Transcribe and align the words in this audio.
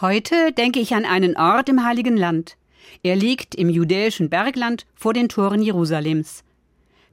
Heute 0.00 0.52
denke 0.52 0.78
ich 0.78 0.94
an 0.94 1.04
einen 1.04 1.36
Ort 1.36 1.68
im 1.68 1.84
Heiligen 1.84 2.16
Land. 2.16 2.56
Er 3.02 3.16
liegt 3.16 3.56
im 3.56 3.68
judäischen 3.68 4.30
Bergland 4.30 4.86
vor 4.94 5.12
den 5.12 5.28
Toren 5.28 5.60
Jerusalems. 5.60 6.44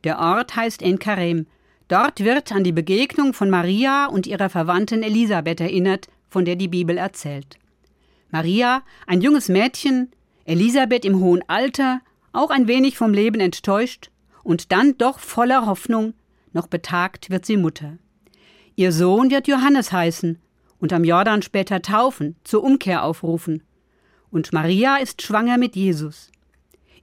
Der 0.04 0.20
Ort 0.20 0.56
heißt 0.56 0.84
En-Karem. 0.84 1.48
Dort 1.88 2.24
wird 2.24 2.52
an 2.52 2.64
die 2.64 2.72
Begegnung 2.72 3.34
von 3.34 3.50
Maria 3.50 4.06
und 4.06 4.28
ihrer 4.28 4.50
Verwandten 4.50 5.02
Elisabeth 5.02 5.62
erinnert, 5.62 6.10
von 6.30 6.46
der 6.46 6.58
die 6.58 6.68
Bibel 6.68 7.00
erzählt. 7.00 7.58
Maria, 8.30 8.84
ein 9.08 9.22
junges 9.22 9.50
Mädchen, 9.50 10.12
Elisabeth 10.46 11.06
im 11.06 11.20
hohen 11.20 11.42
Alter, 11.48 12.02
auch 12.34 12.52
ein 12.52 12.68
wenig 12.68 13.00
vom 13.00 13.14
Leben 13.16 13.40
enttäuscht 13.40 14.12
und 14.44 14.72
dann 14.72 14.96
doch 15.00 15.18
voller 15.18 15.66
Hoffnung, 15.66 16.14
noch 16.54 16.68
betagt 16.68 17.32
wird 17.32 17.48
sie 17.48 17.58
Mutter. 17.58 17.98
Ihr 18.76 18.92
Sohn 18.92 19.32
wird 19.32 19.48
Johannes 19.48 19.92
heißen 19.92 20.38
und 20.86 20.94
am 20.94 21.04
Jordan 21.04 21.42
später 21.42 21.82
taufen, 21.82 22.36
zur 22.44 22.64
Umkehr 22.64 23.04
aufrufen. 23.04 23.64
Und 24.30 24.54
Maria 24.54 24.98
ist 24.98 25.24
schwanger 25.24 25.58
mit 25.58 25.76
Jesus. 25.76 26.32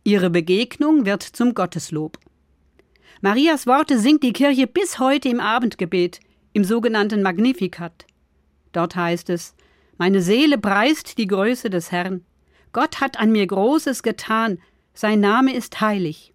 Ihre 0.04 0.30
Begegnung 0.30 1.04
wird 1.04 1.24
zum 1.24 1.52
Gotteslob. 1.52 2.16
Marias 3.22 3.66
Worte 3.66 3.98
singt 3.98 4.22
die 4.22 4.32
Kirche 4.32 4.68
bis 4.68 5.00
heute 5.00 5.28
im 5.28 5.40
Abendgebet, 5.40 6.20
im 6.52 6.62
sogenannten 6.62 7.22
Magnificat. 7.22 8.06
Dort 8.70 8.94
heißt 8.94 9.30
es: 9.30 9.56
Meine 9.98 10.22
Seele 10.22 10.58
preist 10.58 11.18
die 11.18 11.26
Größe 11.26 11.68
des 11.68 11.90
Herrn. 11.90 12.24
Gott 12.72 13.00
hat 13.00 13.18
an 13.18 13.32
mir 13.32 13.48
Großes 13.48 14.04
getan, 14.04 14.60
sein 14.94 15.18
Name 15.18 15.56
ist 15.56 15.80
heilig. 15.80 16.32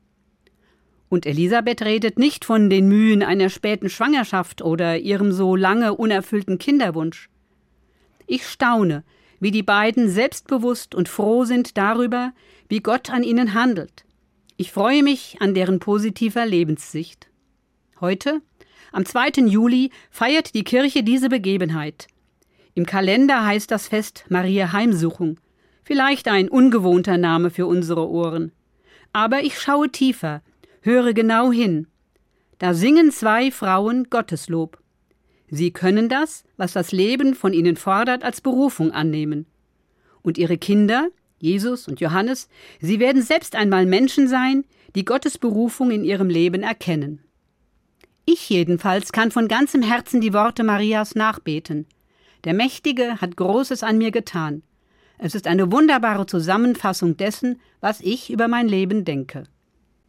Und 1.08 1.26
Elisabeth 1.26 1.82
redet 1.82 2.20
nicht 2.20 2.44
von 2.44 2.70
den 2.70 2.90
Mühen 2.90 3.24
einer 3.24 3.50
späten 3.50 3.90
Schwangerschaft 3.90 4.62
oder 4.62 4.98
ihrem 4.98 5.32
so 5.32 5.56
lange 5.56 5.94
unerfüllten 5.94 6.58
Kinderwunsch. 6.58 7.30
Ich 8.28 8.46
staune, 8.46 9.04
wie 9.40 9.52
die 9.52 9.64
beiden 9.64 10.10
selbstbewusst 10.10 10.94
und 10.94 11.08
froh 11.08 11.46
sind 11.46 11.78
darüber, 11.78 12.34
wie 12.68 12.82
Gott 12.82 13.10
an 13.10 13.24
ihnen 13.24 13.54
handelt. 13.54 14.06
Ich 14.58 14.72
freue 14.72 15.02
mich 15.02 15.38
an 15.40 15.54
deren 15.54 15.80
positiver 15.80 16.46
Lebenssicht. 16.46 17.30
Heute, 18.02 18.42
am 18.92 19.06
2. 19.06 19.46
Juli, 19.48 19.92
feiert 20.10 20.54
die 20.56 20.66
Kirche 20.66 21.04
diese 21.04 21.30
Begebenheit. 21.30 22.08
Im 22.74 22.86
Kalender 22.86 23.46
heißt 23.46 23.72
das 23.72 23.88
Fest 23.88 24.26
Maria 24.30 24.74
Heimsuchung. 24.74 25.40
Vielleicht 25.84 26.28
ein 26.28 26.50
ungewohnter 26.50 27.18
Name 27.18 27.50
für 27.50 27.66
unsere 27.66 28.10
Ohren. 28.10 28.52
Aber 29.14 29.42
ich 29.42 29.58
schaue 29.58 29.90
tiefer, 29.90 30.42
höre 30.82 31.14
genau 31.14 31.52
hin. 31.52 31.88
Da 32.60 32.74
singen 32.74 33.12
zwei 33.12 33.52
Frauen 33.52 34.10
Gotteslob. 34.10 34.80
Sie 35.50 35.72
können 35.72 36.10
das, 36.10 36.44
was 36.58 36.74
das 36.74 36.92
Leben 36.92 37.34
von 37.34 37.54
ihnen 37.54 37.78
fordert, 37.78 38.24
als 38.24 38.42
Berufung 38.42 38.92
annehmen. 38.92 39.46
Und 40.22 40.38
ihre 40.38 40.58
Kinder, 40.58 41.08
Jesus 41.40 41.88
und 41.88 42.00
Johannes, 42.02 42.50
sie 42.82 43.00
werden 43.00 43.22
selbst 43.22 43.56
einmal 43.56 43.86
Menschen 43.86 44.28
sein, 44.28 44.66
die 44.96 45.06
Gottes 45.06 45.38
Berufung 45.38 45.92
in 45.92 46.04
ihrem 46.04 46.30
Leben 46.30 46.64
erkennen. 46.64 47.22
Ich 48.26 48.50
jedenfalls 48.50 49.14
kann 49.14 49.32
von 49.32 49.48
ganzem 49.48 49.82
Herzen 49.82 50.20
die 50.20 50.34
Worte 50.34 50.64
Marias 50.64 51.16
nachbeten. 51.16 51.86
Der 52.44 52.54
Mächtige 52.54 53.22
hat 53.22 53.38
Großes 53.38 53.84
an 53.84 53.98
mir 53.98 54.12
getan. 54.12 54.64
Es 55.18 55.34
ist 55.34 55.48
eine 55.48 55.72
wunderbare 55.72 56.26
Zusammenfassung 56.26 57.16
dessen, 57.16 57.62
was 57.80 58.02
ich 58.02 58.30
über 58.30 58.48
mein 58.48 58.68
Leben 58.68 59.06
denke. 59.06 59.46